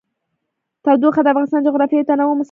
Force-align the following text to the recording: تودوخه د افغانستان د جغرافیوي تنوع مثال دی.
تودوخه 0.83 1.21
د 1.23 1.27
افغانستان 1.31 1.59
د 1.61 1.65
جغرافیوي 1.67 2.03
تنوع 2.07 2.27
مثال 2.31 2.37
دی. 2.37 2.39